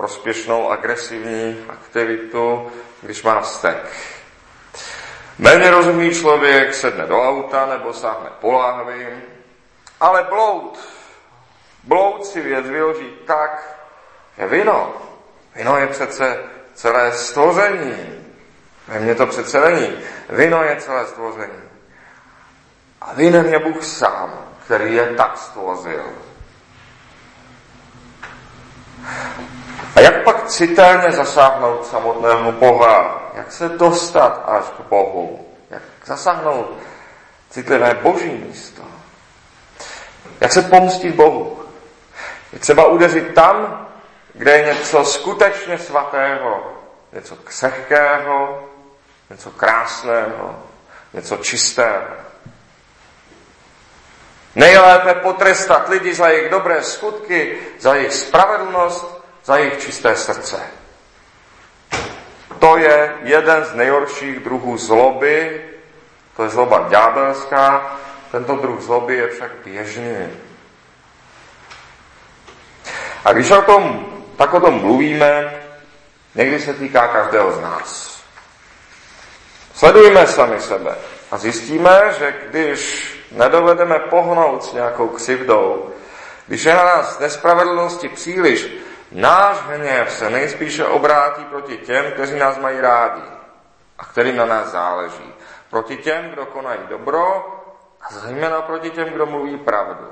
prospěšnou 0.00 0.70
agresivní 0.70 1.64
aktivitu, 1.68 2.72
když 3.02 3.22
má 3.22 3.42
stek. 3.42 3.92
Méně 5.38 5.70
rozumný 5.70 6.10
člověk 6.14 6.74
sedne 6.74 7.06
do 7.06 7.22
auta 7.22 7.66
nebo 7.66 7.92
sáhne 7.92 8.30
po 8.40 8.52
láhvi, 8.52 9.22
ale 10.00 10.22
bloud, 10.22 10.78
bloud 11.84 12.26
si 12.26 12.40
věc 12.40 12.66
vyloží 12.66 13.10
tak, 13.26 13.80
že 14.38 14.46
vino, 14.46 14.94
vino 15.56 15.76
je 15.76 15.86
přece 15.86 16.38
celé 16.74 17.12
stvoření. 17.12 18.24
Ve 18.88 18.98
mně 18.98 19.14
to 19.14 19.26
přece 19.26 19.60
není. 19.60 19.98
Vino 20.28 20.62
je 20.62 20.76
celé 20.76 21.06
stvoření. 21.06 21.62
A 23.00 23.14
vinen 23.14 23.46
je 23.46 23.58
Bůh 23.58 23.84
sám, 23.84 24.44
který 24.64 24.94
je 24.94 25.06
tak 25.06 25.38
stvořil. 25.38 26.04
A 29.96 30.00
jak 30.00 30.24
pak 30.24 30.46
citelně 30.48 31.12
zasáhnout 31.12 31.86
samotného 31.86 32.52
Boha? 32.52 33.22
Jak 33.34 33.52
se 33.52 33.68
dostat 33.68 34.42
až 34.46 34.64
k 34.64 34.80
Bohu? 34.88 35.46
Jak 35.70 35.82
zasáhnout 36.04 36.70
citlivé 37.50 37.94
boží 37.94 38.30
místo? 38.46 38.82
Jak 40.40 40.52
se 40.52 40.62
pomstit 40.62 41.14
Bohu? 41.14 41.64
Je 42.52 42.58
třeba 42.58 42.86
udeřit 42.86 43.34
tam, 43.34 43.86
kde 44.34 44.56
je 44.56 44.74
něco 44.74 45.04
skutečně 45.04 45.78
svatého, 45.78 46.72
něco 47.12 47.36
křehkého, 47.36 48.68
něco 49.30 49.50
krásného, 49.50 50.62
něco 51.12 51.36
čistého. 51.36 52.04
Nejlépe 54.54 55.14
potrestat 55.14 55.88
lidi 55.88 56.14
za 56.14 56.28
jejich 56.28 56.50
dobré 56.50 56.82
skutky, 56.82 57.58
za 57.80 57.94
jejich 57.94 58.12
spravedlnost, 58.12 59.19
za 59.44 59.56
jejich 59.56 59.80
čisté 59.80 60.16
srdce. 60.16 60.62
To 62.58 62.76
je 62.76 63.14
jeden 63.22 63.64
z 63.64 63.74
nejhorších 63.74 64.40
druhů 64.40 64.76
zloby, 64.76 65.64
to 66.36 66.42
je 66.42 66.48
zloba 66.48 66.86
ďábelská, 66.88 67.96
tento 68.32 68.56
druh 68.56 68.80
zloby 68.80 69.16
je 69.16 69.28
však 69.28 69.50
běžný. 69.64 70.28
A 73.24 73.32
když 73.32 73.50
o 73.50 73.62
tom, 73.62 74.06
tak 74.36 74.54
o 74.54 74.60
tom 74.60 74.74
mluvíme, 74.74 75.60
někdy 76.34 76.60
se 76.60 76.74
týká 76.74 77.08
každého 77.08 77.52
z 77.52 77.60
nás. 77.60 78.20
Sledujme 79.74 80.26
sami 80.26 80.60
sebe 80.60 80.94
a 81.30 81.38
zjistíme, 81.38 82.14
že 82.18 82.34
když 82.50 83.12
nedovedeme 83.30 83.98
pohnout 83.98 84.64
s 84.64 84.72
nějakou 84.72 85.08
křivdou, 85.08 85.90
když 86.46 86.64
je 86.64 86.74
na 86.74 86.84
nás 86.84 87.18
nespravedlnosti 87.18 88.08
příliš, 88.08 88.68
náš 89.12 89.56
hněv 89.56 90.12
se 90.12 90.30
nejspíše 90.30 90.86
obrátí 90.86 91.44
proti 91.44 91.76
těm, 91.76 92.12
kteří 92.12 92.38
nás 92.38 92.58
mají 92.58 92.80
rádi 92.80 93.22
a 93.98 94.04
kterým 94.04 94.36
na 94.36 94.46
nás 94.46 94.68
záleží. 94.68 95.34
Proti 95.70 95.96
těm, 95.96 96.30
kdo 96.30 96.46
konají 96.46 96.80
dobro 96.88 97.56
a 98.02 98.14
zejména 98.14 98.62
proti 98.62 98.90
těm, 98.90 99.08
kdo 99.08 99.26
mluví 99.26 99.58
pravdu. 99.58 100.08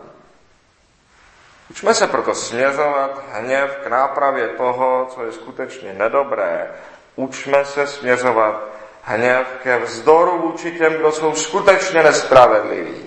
Učme 1.71 1.95
se 1.95 2.07
proto 2.07 2.35
směřovat 2.35 3.23
hněv 3.33 3.79
k 3.85 3.87
nápravě 3.87 4.49
toho, 4.49 5.07
co 5.15 5.25
je 5.25 5.33
skutečně 5.33 5.93
nedobré. 5.93 6.71
Učme 7.17 7.65
se 7.65 7.87
směřovat 7.87 8.63
hněv 9.03 9.47
ke 9.63 9.79
vzdoru 9.79 10.39
vůči 10.39 10.79
těm, 10.79 10.93
kdo 10.93 11.13
jsou 11.13 11.35
skutečně 11.35 12.03
nespravedliví. 12.03 13.03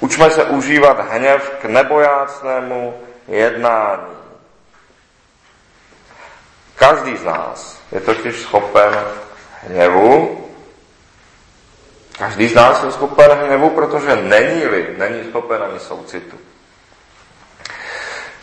Učme 0.00 0.30
se 0.30 0.44
užívat 0.44 1.10
hněv 1.10 1.50
k 1.62 1.64
nebojácnému 1.64 3.00
jednání. 3.28 4.23
Každý 6.84 7.16
z 7.16 7.24
nás 7.24 7.80
je 7.92 8.00
totiž 8.00 8.40
schopen 8.40 9.04
hněvu. 9.62 10.40
Každý 12.18 12.48
z 12.48 12.54
nás 12.54 12.84
je 12.84 12.92
schopen 12.92 13.30
hněvu, 13.30 13.70
protože 13.70 14.16
není-li, 14.16 14.94
není 14.98 15.24
schopen 15.24 15.62
ani 15.62 15.80
soucitu. 15.80 16.36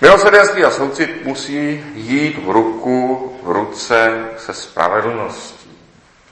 Milosrdenství 0.02 0.64
a 0.66 0.72
soucit 0.72 1.26
musí 1.26 1.84
jít 1.94 2.46
v 2.46 2.50
ruku, 2.50 3.38
v 3.44 3.52
ruce 3.52 4.26
se 4.38 4.54
spravedlností. 4.54 5.78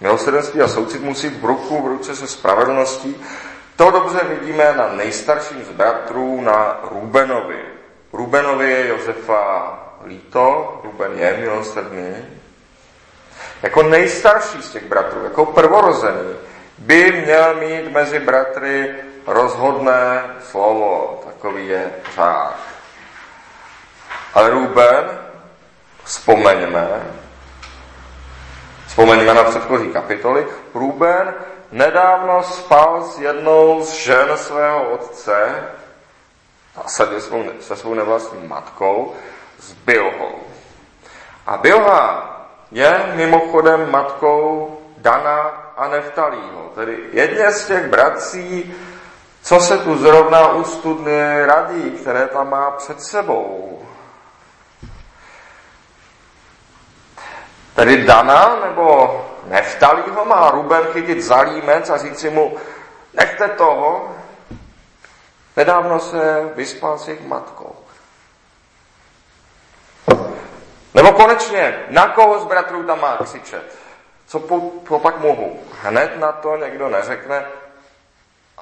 Milosrdenství 0.02 0.62
a 0.62 0.68
soucit 0.68 1.02
musí 1.02 1.28
jít 1.28 1.42
v 1.42 1.46
ruku, 1.46 1.82
v 1.82 1.88
ruce 1.88 2.16
se 2.16 2.28
spravedlností. 2.28 3.16
To 3.76 3.92
dobře 3.92 4.20
vidíme 4.30 4.74
na 4.78 4.94
nejstarším 4.94 5.64
z 5.64 5.70
bratrů, 5.70 6.42
na 6.42 6.80
Rubenovi. 6.92 7.62
Rubenovi 8.14 8.72
je 8.72 8.88
Josefa 8.88 9.89
líto, 10.06 10.80
Ruben 10.84 11.20
je 11.20 11.38
milosrdný. 11.38 12.16
Jako 13.64 13.84
nejstarší 13.84 14.62
z 14.62 14.72
těch 14.72 14.86
bratrů, 14.86 15.24
jako 15.24 15.46
prvorozený, 15.46 16.36
by 16.78 17.12
měl 17.12 17.56
mít 17.56 17.92
mezi 17.92 18.20
bratry 18.20 18.96
rozhodné 19.28 20.24
slovo. 20.52 21.22
Takový 21.26 21.68
je 21.68 21.92
řád. 22.16 22.56
Ale 24.34 24.50
Ruben, 24.50 25.20
vzpomeňme, 26.04 27.04
vzpomeňme 28.88 29.34
na 29.34 29.44
předchozí 29.44 29.88
kapitoly, 29.90 30.48
Ruben 30.74 31.34
nedávno 31.72 32.44
spal 32.44 33.04
s 33.04 33.20
jednou 33.20 33.84
z 33.84 33.94
žen 33.94 34.30
svého 34.36 34.90
otce, 34.90 35.64
zasadil 36.84 37.22
se 37.60 37.76
svou 37.76 37.94
nevlastní 37.94 38.48
matkou, 38.48 39.16
s 39.60 39.74
Bilhou. 39.74 40.40
A 41.48 41.58
Bilha 41.58 42.36
je 42.72 43.12
mimochodem 43.16 43.92
matkou 43.92 44.78
Dana 44.98 45.38
a 45.78 45.88
Neftalího, 45.88 46.72
tedy 46.76 46.98
jedně 47.12 47.52
z 47.52 47.68
těch 47.68 47.88
bratří, 47.88 48.76
co 49.42 49.60
se 49.60 49.78
tu 49.78 49.98
zrovna 49.98 50.52
u 50.52 50.64
studny 50.64 51.46
radí, 51.46 51.92
které 51.92 52.28
tam 52.28 52.50
má 52.50 52.72
před 52.72 53.02
sebou. 53.02 53.82
Tedy 57.76 58.06
Dana 58.06 58.60
nebo 58.66 59.26
Neftalího 59.46 60.26
má 60.26 60.52
Ruben 60.52 60.84
chytit 60.84 61.22
za 61.22 61.42
límec 61.42 61.90
a 61.90 61.98
říci 61.98 62.30
mu, 62.30 62.58
nechte 63.14 63.48
toho, 63.48 64.16
nedávno 65.58 66.00
se 66.00 66.52
vyspal 66.56 66.98
s 66.98 67.08
jejich 67.08 67.28
matkou. 67.28 67.79
Nebo 70.94 71.12
konečně, 71.12 71.86
na 71.90 72.08
koho 72.08 72.40
z 72.40 72.46
bratrů 72.46 72.84
tam 72.84 73.02
má 73.02 73.18
křičet? 73.18 73.76
Co 74.28 74.40
po, 74.40 74.60
po 74.62 75.00
pak 75.00 75.20
mohu? 75.20 75.64
Hned 75.82 76.20
na 76.20 76.32
to 76.32 76.58
někdo 76.58 76.90
neřekne, 76.90 77.46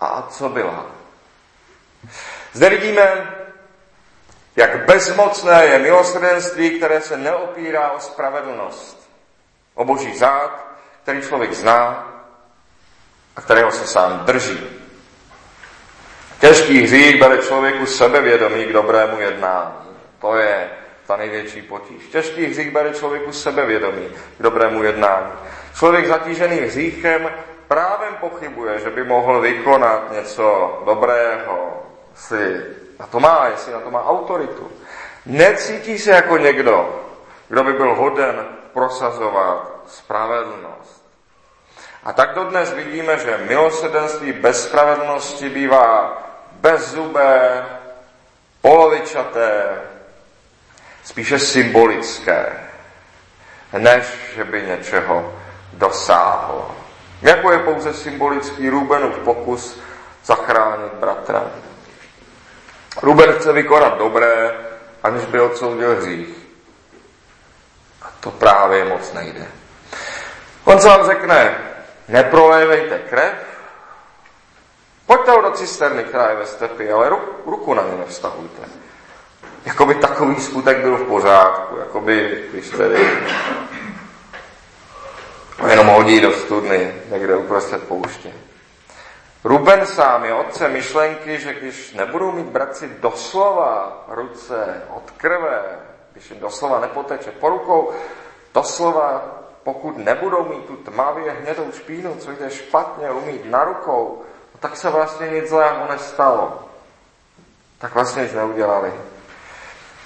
a 0.02 0.28
co 0.30 0.50
byla? 0.50 0.86
Zde 2.54 2.70
vidíme, 2.70 3.34
jak 4.56 4.86
bezmocné 4.86 5.66
je 5.66 5.80
milosrdenství, 5.80 6.70
které 6.70 7.02
se 7.02 7.18
neopírá 7.18 7.92
o 7.92 8.00
spravedlnost, 8.00 9.10
o 9.76 9.86
boží 9.86 10.18
zád, 10.18 10.68
který 11.04 11.22
člověk 11.22 11.54
zná 11.54 12.08
a 13.36 13.42
kterého 13.42 13.72
se 13.72 13.88
sám 13.88 14.26
drží. 14.26 14.60
Těžký 16.40 16.82
hřích 16.82 17.20
bere 17.20 17.38
člověku 17.38 17.86
sebevědomí 17.86 18.66
k 18.66 18.74
dobrému 18.74 19.20
jednání. 19.20 19.74
To 20.20 20.36
je 20.36 20.70
ta 21.08 21.18
největší 21.18 21.62
potíž. 21.62 22.08
Těžký 22.08 22.46
hřích 22.46 22.72
bere 22.72 22.94
člověku 22.94 23.32
sebevědomí 23.32 24.08
k 24.38 24.42
dobrému 24.44 24.84
jednání. 24.84 25.32
Člověk 25.76 26.08
zatížený 26.08 26.58
hříchem 26.58 27.30
právem 27.68 28.16
pochybuje, 28.16 28.80
že 28.80 28.90
by 28.90 29.04
mohl 29.04 29.42
vykonat 29.42 30.12
něco 30.12 30.78
dobrého, 30.86 31.84
si 32.16 32.66
na 33.00 33.08
to 33.08 33.20
má, 33.20 33.48
jestli 33.48 33.74
na 33.74 33.80
to 33.80 33.92
má 33.92 34.06
autoritu. 34.06 34.72
Necítí 35.26 36.00
se 36.00 36.12
jako 36.12 36.38
někdo, 36.38 37.04
kdo 37.48 37.64
by 37.64 37.74
byl 37.74 37.96
hoden 37.96 38.46
prosazovat 38.74 39.72
spravedlnost. 39.88 41.06
A 42.04 42.14
tak 42.14 42.34
dodnes 42.34 42.74
vidíme, 42.74 43.18
že 43.18 43.40
milosedenství 43.48 44.34
bez 44.34 44.64
spravedlnosti 44.64 45.50
bývá 45.50 46.18
bezzubé, 46.52 47.66
polovičaté, 48.62 49.82
spíše 51.08 51.40
symbolické, 51.40 52.52
než 53.78 54.04
že 54.36 54.44
by 54.44 54.62
něčeho 54.62 55.34
dosáhlo. 55.74 56.76
Jako 57.22 57.52
je 57.52 57.60
pouze 57.60 57.94
symbolický 57.94 58.70
Rubenův 58.70 59.18
pokus 59.18 59.80
zachránit 60.26 60.94
bratra. 60.94 61.44
Ruben 63.02 63.34
chce 63.34 63.54
vykonat 63.54 63.98
dobré, 63.98 64.52
aniž 65.04 65.26
by 65.26 65.42
odsoudil 65.42 65.96
hřích. 65.96 66.38
A 68.02 68.08
to 68.20 68.32
právě 68.32 68.86
moc 68.86 69.14
nejde. 69.14 69.48
On 70.64 70.80
se 70.80 70.88
vám 70.88 71.06
řekne, 71.06 71.58
neprolévejte 72.08 73.00
krev, 73.00 73.34
pojďte 75.06 75.32
ho 75.32 75.42
do 75.42 75.52
cisterny, 75.52 76.04
která 76.04 76.30
je 76.30 76.36
ve 76.36 76.46
stepi, 76.46 76.92
ale 76.92 77.10
ruku 77.46 77.74
na 77.74 77.84
ně 77.84 77.98
nevztahujte. 77.98 78.87
Jakoby 79.68 79.96
takový 79.96 80.36
skutek 80.42 80.78
byl 80.78 80.98
v 80.98 81.08
pořádku, 81.08 81.78
jakoby, 81.78 82.44
když 82.52 82.70
tedy 82.70 83.10
jenom 85.70 85.88
hodí 85.88 86.20
do 86.22 86.32
studny 86.32 86.94
někde 87.10 87.36
uprostřed 87.36 87.88
pouště. 87.88 88.34
Ruben 89.44 89.86
sám 89.86 90.26
je 90.26 90.34
otce 90.34 90.70
myšlenky, 90.70 91.40
že 91.40 91.54
když 91.54 91.94
nebudou 91.94 92.32
mít 92.32 92.46
bratři 92.46 92.90
doslova 93.00 94.04
ruce 94.08 94.84
od 94.96 95.12
krve, 95.12 95.62
když 96.12 96.32
jim 96.32 96.40
doslova 96.40 96.80
nepoteče 96.80 97.32
po 97.32 97.50
rukou, 97.50 97.92
doslova 98.54 99.26
pokud 99.64 99.98
nebudou 99.98 100.44
mít 100.50 100.66
tu 100.66 100.76
tmavě 100.76 101.32
hnědou 101.32 101.72
špínu, 101.72 102.16
co 102.16 102.32
jde 102.32 102.50
špatně 102.50 103.12
umít 103.12 103.46
na 103.46 103.64
rukou, 103.64 104.24
no 104.54 104.60
tak 104.60 104.78
se 104.78 104.90
vlastně 104.90 105.28
nic 105.28 105.50
zlého 105.50 105.88
nestalo. 105.90 106.64
Tak 107.78 107.94
vlastně 107.94 108.24
nic 108.24 108.34
neudělali. 108.34 108.94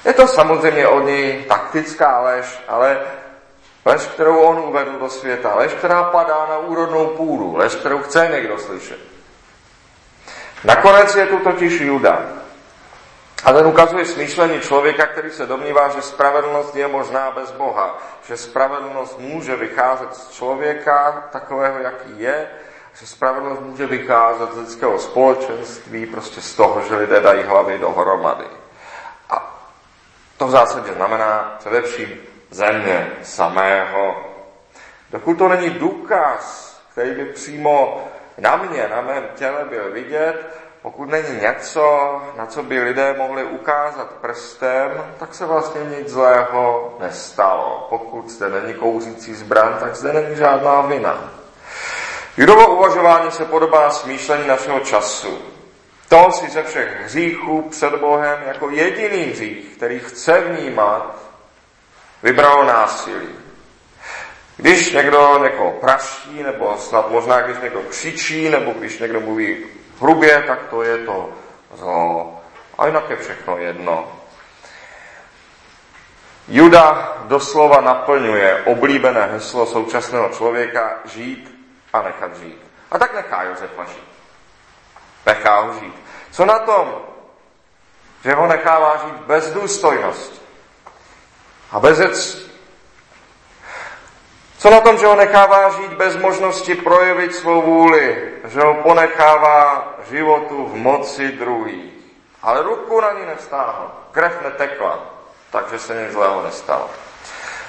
Je 0.05 0.13
to 0.13 0.27
samozřejmě 0.27 0.87
od 0.87 0.99
něj 0.99 1.45
taktická 1.47 2.19
lež, 2.19 2.63
ale 2.67 2.99
lež, 3.85 4.01
kterou 4.01 4.37
on 4.37 4.59
uvedl 4.59 4.91
do 4.99 5.09
světa, 5.09 5.55
lež, 5.55 5.73
která 5.73 6.03
padá 6.03 6.45
na 6.49 6.57
úrodnou 6.57 7.07
půdu, 7.07 7.55
lež, 7.55 7.75
kterou 7.75 7.99
chce 7.99 8.29
někdo 8.31 8.57
slyšet. 8.57 8.99
Nakonec 10.63 11.15
je 11.15 11.25
tu 11.25 11.39
totiž 11.39 11.81
Juda. 11.81 12.21
A 13.43 13.53
ten 13.53 13.67
ukazuje 13.67 14.05
smýšlení 14.05 14.59
člověka, 14.59 15.05
který 15.05 15.31
se 15.31 15.45
domnívá, 15.45 15.89
že 15.89 16.01
spravedlnost 16.01 16.75
je 16.75 16.87
možná 16.87 17.31
bez 17.31 17.51
Boha, 17.51 17.97
že 18.27 18.37
spravedlnost 18.37 19.19
může 19.19 19.55
vycházet 19.55 20.15
z 20.15 20.31
člověka 20.31 21.23
takového, 21.31 21.79
jaký 21.79 22.19
je, 22.19 22.47
že 22.99 23.07
spravedlnost 23.07 23.61
může 23.61 23.85
vycházet 23.85 24.53
z 24.53 24.57
lidského 24.57 24.99
společenství, 24.99 26.05
prostě 26.05 26.41
z 26.41 26.55
toho, 26.55 26.81
že 26.81 26.95
lidé 26.95 27.19
dají 27.19 27.43
hlavy 27.43 27.77
dohromady. 27.77 28.60
To 30.41 30.47
v 30.47 30.51
zásadě 30.51 30.93
znamená 30.93 31.55
především 31.59 32.09
země 32.49 33.11
samého. 33.23 34.25
Dokud 35.11 35.37
to 35.37 35.47
není 35.47 35.69
důkaz, 35.69 36.75
který 36.91 37.11
by 37.11 37.25
přímo 37.25 38.07
na 38.37 38.55
mě, 38.55 38.87
na 38.87 39.01
mém 39.01 39.23
těle 39.35 39.65
byl 39.69 39.91
vidět, 39.91 40.59
pokud 40.81 41.09
není 41.09 41.41
něco, 41.41 42.21
na 42.37 42.45
co 42.45 42.63
by 42.63 42.79
lidé 42.79 43.15
mohli 43.17 43.43
ukázat 43.43 44.11
prstem, 44.21 45.15
tak 45.19 45.33
se 45.35 45.45
vlastně 45.45 45.81
nic 45.97 46.09
zlého 46.09 46.95
nestalo. 46.99 47.87
Pokud 47.89 48.29
zde 48.29 48.49
není 48.49 48.73
kouřící 48.73 49.33
zbraň, 49.33 49.73
tak 49.79 49.95
zde 49.95 50.13
není 50.13 50.35
žádná 50.35 50.81
vina. 50.81 51.31
Judovo 52.37 52.75
uvažování 52.75 53.31
se 53.31 53.45
podobá 53.45 53.89
smýšlení 53.89 54.47
našeho 54.47 54.79
času. 54.79 55.50
To 56.11 56.31
si 56.31 56.49
ze 56.49 56.63
všech 56.63 57.01
hříchů 57.01 57.61
před 57.61 57.95
Bohem 57.95 58.43
jako 58.47 58.69
jediný 58.69 59.23
hřích, 59.23 59.65
který 59.75 59.99
chce 59.99 60.41
vnímat, 60.41 61.15
vybral 62.23 62.65
násilí. 62.65 63.29
Když 64.57 64.91
někdo 64.91 65.39
někoho 65.43 65.71
praší, 65.71 66.43
nebo 66.43 66.77
snad 66.77 67.11
možná 67.11 67.41
když 67.41 67.57
někdo 67.63 67.81
křičí, 67.81 68.49
nebo 68.49 68.71
když 68.71 68.99
někdo 68.99 69.19
mluví 69.19 69.65
hrubě, 70.01 70.43
tak 70.47 70.59
to 70.69 70.83
je 70.83 70.97
to 70.97 71.29
zlo. 71.73 72.41
A 72.77 72.87
jinak 72.87 73.09
je 73.09 73.15
všechno 73.15 73.57
jedno. 73.57 74.11
Juda 76.47 77.17
doslova 77.23 77.81
naplňuje 77.81 78.63
oblíbené 78.65 79.25
heslo 79.25 79.65
současného 79.65 80.29
člověka 80.29 80.99
žít 81.05 81.71
a 81.93 82.01
nechat 82.01 82.37
žít. 82.37 82.61
A 82.91 82.99
tak 82.99 83.13
nechá 83.13 83.43
Josefa 83.43 83.85
žít. 83.85 84.10
Nechá 85.25 85.59
ho 85.59 85.73
žít. 85.79 85.95
Co 86.31 86.45
na 86.45 86.59
tom, 86.59 87.01
že 88.23 88.33
ho 88.33 88.47
nechává 88.47 88.97
žít 88.97 89.15
bez 89.15 89.53
důstojnosti 89.53 90.39
a 91.71 91.79
bez 91.79 91.97
cti? 91.97 92.51
Co 94.57 94.69
na 94.69 94.81
tom, 94.81 94.97
že 94.97 95.05
ho 95.05 95.15
nechává 95.15 95.69
žít 95.69 95.93
bez 95.93 96.17
možnosti 96.17 96.75
projevit 96.75 97.35
svou 97.35 97.61
vůli, 97.61 98.33
že 98.45 98.61
ho 98.61 98.73
ponechává 98.73 99.87
životu 100.09 100.65
v 100.65 100.75
moci 100.75 101.31
druhých, 101.31 101.93
ale 102.41 102.63
ruku 102.63 103.01
na 103.01 103.11
ní 103.11 103.25
nevstáhl, 103.25 103.91
krev 104.11 104.41
netekla, 104.43 104.99
takže 105.51 105.79
se 105.79 106.03
nic 106.03 106.11
zlého 106.11 106.43
nestalo. 106.43 106.89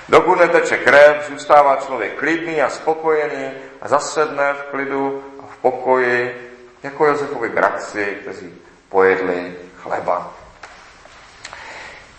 Dokud 0.08 0.38
neteče 0.38 0.76
krev, 0.76 1.26
zůstává 1.28 1.76
člověk 1.76 2.18
klidný 2.18 2.62
a 2.62 2.68
spokojený 2.68 3.52
a 3.82 3.88
zasedne 3.88 4.52
v 4.54 4.62
klidu 4.62 5.24
a 5.42 5.46
v 5.46 5.56
pokoji 5.56 6.51
jako 6.82 7.06
Josefovi 7.06 7.48
bratři, 7.48 8.18
kteří 8.22 8.54
pojedli 8.88 9.54
chleba. 9.76 10.32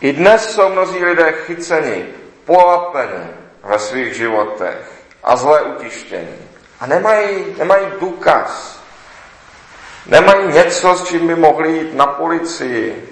I 0.02 0.14
dnes 0.14 0.50
jsou 0.50 0.70
mnozí 0.70 1.06
lidé 1.06 1.32
chyceni, 1.32 2.06
polapeni 2.46 3.28
ve 3.64 3.80
svých 3.80 4.14
životech 4.14 4.92
a 5.24 5.36
zlé 5.36 5.62
utištění. 5.62 6.50
A 6.80 6.88
nemají, 6.88 7.56
nemají 7.58 7.88
důkaz. 8.00 8.80
Nemají 10.06 10.48
něco, 10.48 10.96
s 10.96 11.04
čím 11.04 11.28
by 11.28 11.36
mohli 11.36 11.72
jít 11.72 11.94
na 11.94 12.08
policii. 12.08 13.10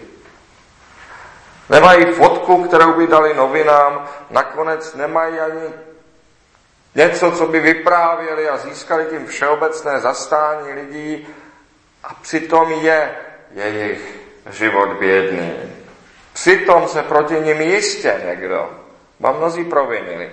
Nemají 1.70 2.06
fotku, 2.06 2.64
kterou 2.64 2.94
by 2.94 3.08
dali 3.08 3.34
novinám. 3.34 4.08
Nakonec 4.30 4.94
nemají 4.96 5.40
ani 5.40 5.70
něco, 6.96 7.32
co 7.32 7.46
by 7.46 7.60
vyprávěli 7.60 8.50
a 8.50 8.58
získali 8.58 9.06
tím 9.06 9.26
všeobecné 9.26 10.00
zastání 10.00 10.74
lidí 10.74 11.28
a 12.04 12.14
přitom 12.14 12.72
je 12.72 13.16
jejich 13.52 14.20
život 14.50 14.90
bědný. 15.00 15.52
Přitom 16.34 16.88
se 16.88 17.04
proti 17.04 17.34
nim 17.34 17.62
jistě 17.62 18.22
někdo, 18.26 18.70
ba 19.20 19.32
mnozí 19.32 19.66
provinili, 19.66 20.32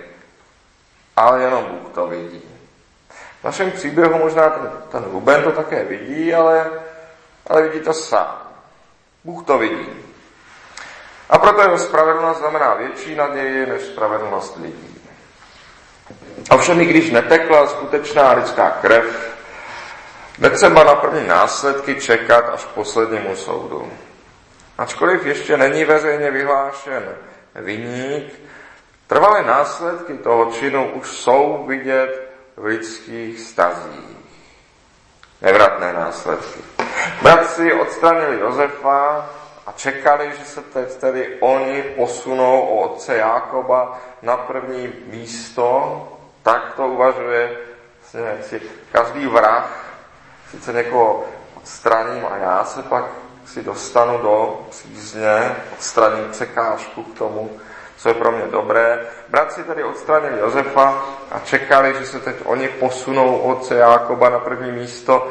ale 1.15 1.41
jenom 1.41 1.65
Bůh 1.65 1.93
to 1.93 2.07
vidí. 2.07 2.43
V 3.41 3.43
našem 3.43 3.71
příběhu 3.71 4.17
možná 4.17 4.49
ten, 4.49 4.71
ten 4.91 5.03
Ruben 5.11 5.43
to 5.43 5.51
také 5.51 5.83
vidí, 5.83 6.33
ale, 6.33 6.71
ale 7.47 7.61
vidí 7.61 7.85
to 7.85 7.93
sám. 7.93 8.37
Bůh 9.23 9.45
to 9.45 9.57
vidí. 9.57 9.89
A 11.29 11.37
proto 11.37 11.61
jeho 11.61 11.77
spravedlnost 11.77 12.39
znamená 12.39 12.73
větší 12.73 13.15
naději 13.15 13.65
než 13.65 13.81
spravedlnost 13.81 14.57
lidí. 14.57 15.01
Ovšem 16.51 16.81
i 16.81 16.85
když 16.85 17.11
netekla 17.11 17.67
skutečná 17.67 18.31
lidská 18.31 18.69
krev, 18.69 19.35
netřeba 20.39 20.83
na 20.83 20.95
první 20.95 21.27
následky 21.27 22.01
čekat 22.01 22.49
až 22.49 22.65
k 22.65 22.67
poslednímu 22.67 23.35
soudu. 23.35 23.91
Ačkoliv 24.77 25.25
ještě 25.25 25.57
není 25.57 25.85
veřejně 25.85 26.31
vyhlášen 26.31 27.03
viník, 27.55 28.33
trvalé 29.07 29.43
následky 29.43 30.13
toho 30.13 30.45
činu 30.45 30.91
už 30.91 31.07
jsou 31.07 31.65
vidět 31.67 32.31
v 32.57 32.65
lidských 32.65 33.39
stazích. 33.39 34.19
Nevratné 35.41 35.93
následky. 35.93 36.59
Bratři 37.21 37.73
odstranili 37.73 38.39
Josefa 38.39 39.29
a 39.67 39.71
čekali, 39.71 40.31
že 40.39 40.45
se 40.45 40.61
teď 40.61 40.95
tedy 40.95 41.37
oni 41.39 41.83
posunou 41.83 42.61
o 42.61 42.89
otce 42.89 43.17
Jákoba 43.17 43.99
na 44.21 44.37
první 44.37 44.93
místo, 45.05 46.07
tak 46.43 46.73
to 46.75 46.87
uvažuje 46.87 47.57
každý 48.91 49.27
vrah, 49.27 49.88
sice 50.51 50.73
někoho 50.73 51.25
odstraním 51.55 52.25
a 52.25 52.37
já 52.37 52.63
se 52.63 52.83
pak 52.83 53.05
si 53.45 53.63
dostanu 53.63 54.17
do 54.17 54.67
přízně, 54.69 55.55
odstraním 55.73 56.31
překážku 56.31 57.03
k 57.03 57.17
tomu, 57.17 57.59
co 57.97 58.09
je 58.09 58.15
pro 58.15 58.31
mě 58.31 58.47
dobré. 58.51 59.07
Bratři 59.29 59.63
tedy 59.63 59.83
odstranili 59.83 60.39
Josefa 60.39 61.05
a 61.31 61.39
čekali, 61.39 61.95
že 61.99 62.05
se 62.05 62.19
teď 62.19 62.35
oni 62.43 62.67
posunou 62.67 63.37
otce 63.37 63.75
Jákoba 63.75 64.29
na 64.29 64.39
první 64.39 64.71
místo. 64.71 65.27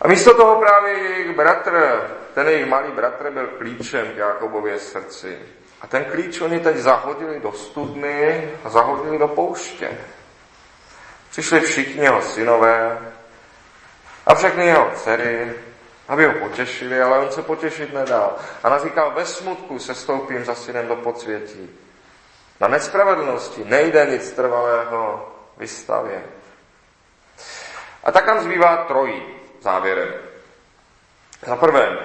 A 0.00 0.08
místo 0.08 0.34
toho 0.34 0.56
právě 0.56 0.92
jejich 0.92 1.36
bratr, 1.36 2.00
ten 2.34 2.48
jejich 2.48 2.66
malý 2.66 2.92
bratr 2.92 3.30
byl 3.30 3.46
klíčem 3.46 4.06
k 4.12 4.16
Jákobově 4.16 4.78
srdci. 4.78 5.38
A 5.82 5.86
ten 5.86 6.04
klíč 6.04 6.40
oni 6.40 6.60
teď 6.60 6.76
zahodili 6.76 7.40
do 7.40 7.52
studny 7.52 8.50
a 8.64 8.68
zahodili 8.68 9.18
do 9.18 9.28
pouště. 9.28 9.90
Přišli 11.30 11.60
všichni 11.60 12.02
jeho 12.02 12.22
synové 12.22 12.98
a 14.26 14.34
všechny 14.34 14.66
jeho 14.66 14.90
dcery, 14.94 15.52
aby 16.08 16.26
ho 16.26 16.32
potěšili, 16.32 17.02
ale 17.02 17.18
on 17.18 17.30
se 17.30 17.42
potěšit 17.42 17.94
nedal. 17.94 18.36
A 18.62 18.68
nazýkal, 18.68 19.10
ve 19.10 19.26
smutku 19.26 19.78
se 19.78 19.94
stoupím 19.94 20.44
za 20.44 20.54
synem 20.54 20.88
do 20.88 20.96
podsvětí. 20.96 21.70
Na 22.60 22.68
nespravedlnosti 22.68 23.64
nejde 23.64 24.06
nic 24.06 24.30
trvalého 24.30 25.32
vystavě. 25.56 26.22
A 28.04 28.12
tak 28.12 28.26
nám 28.26 28.40
zbývá 28.40 28.76
trojí 28.76 29.22
závěrem. 29.60 30.14
Za 31.46 31.56
prvé, 31.56 31.98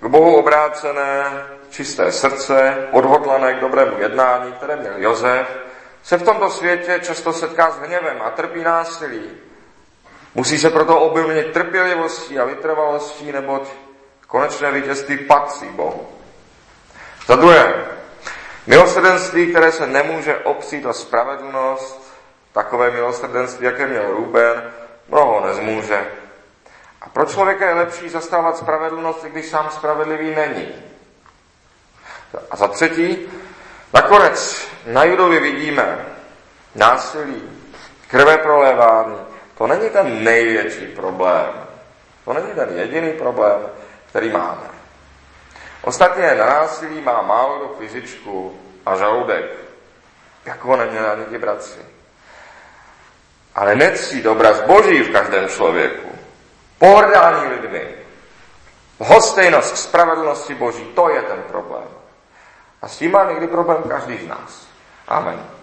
k 0.00 0.06
Bohu 0.06 0.36
obrácené, 0.36 1.46
čisté 1.70 2.12
srdce, 2.12 2.88
odhodlané 2.92 3.54
k 3.54 3.60
dobrému 3.60 3.98
jednání, 3.98 4.52
které 4.52 4.76
měl 4.76 4.92
Jozef, 4.96 5.58
se 6.02 6.16
v 6.16 6.22
tomto 6.22 6.50
světě 6.50 7.00
často 7.02 7.32
setká 7.32 7.70
s 7.70 7.78
hněvem 7.78 8.22
a 8.22 8.30
trpí 8.30 8.62
násilí. 8.62 9.30
Musí 10.36 10.58
se 10.58 10.70
proto 10.70 11.00
obilnit 11.00 11.52
trpělivostí 11.52 12.38
a 12.38 12.44
vytrvalostí, 12.44 13.32
neboť 13.32 13.68
konečné 14.26 14.72
vítězství 14.72 15.18
patří 15.18 15.66
Bohu. 15.66 16.08
Za 17.26 17.36
druhé, 17.36 17.84
milosrdenství, 18.66 19.46
které 19.46 19.72
se 19.72 19.86
nemůže 19.86 20.36
opřít 20.36 20.86
o 20.86 20.92
spravedlnost, 20.92 22.12
takové 22.52 22.90
milosrdenství, 22.90 23.66
jaké 23.66 23.86
měl 23.86 24.10
Ruben, 24.10 24.72
mnoho 25.08 25.46
nezmůže. 25.46 26.06
A 27.00 27.08
pro 27.08 27.24
člověka 27.24 27.68
je 27.68 27.74
lepší 27.74 28.08
zastávat 28.08 28.56
spravedlnost, 28.56 29.24
i 29.24 29.30
když 29.30 29.46
sám 29.46 29.70
spravedlivý 29.70 30.34
není. 30.34 30.68
A 32.50 32.56
za 32.56 32.68
třetí, 32.68 33.18
nakonec 33.94 34.68
na 34.86 35.04
Judovi 35.04 35.40
vidíme 35.40 36.06
násilí, 36.74 37.42
krve 38.08 38.38
prolévání, 38.38 39.25
to 39.58 39.66
není 39.66 39.90
ten 39.90 40.24
největší 40.24 40.86
problém. 40.86 41.66
To 42.24 42.32
není 42.32 42.52
ten 42.54 42.78
jediný 42.78 43.12
problém, 43.12 43.60
který 44.08 44.30
máme. 44.30 44.76
Ostatně 45.82 46.34
na 46.34 46.46
násilí 46.46 47.00
má 47.00 47.22
málo 47.22 47.58
do 47.58 47.74
fyzičku 47.78 48.60
a 48.86 48.96
žaludek, 48.96 49.44
jako 50.44 50.76
neměli 50.76 51.06
ani 51.06 51.24
ti 51.24 51.38
bratři. 51.38 51.80
Ale 53.54 53.74
necít 53.74 54.26
obraz 54.26 54.60
Boží 54.60 55.02
v 55.02 55.12
každém 55.12 55.48
člověku, 55.48 56.08
pohrdání 56.78 57.48
lidmi, 57.48 57.94
hostejnost 58.98 59.72
k 59.72 59.76
spravedlnosti 59.76 60.54
Boží, 60.54 60.84
to 60.84 61.08
je 61.08 61.22
ten 61.22 61.42
problém. 61.42 61.88
A 62.82 62.88
s 62.88 62.96
tím 62.96 63.12
má 63.12 63.24
někdy 63.24 63.46
problém 63.46 63.82
každý 63.82 64.18
z 64.18 64.28
nás. 64.28 64.66
Amen. 65.08 65.55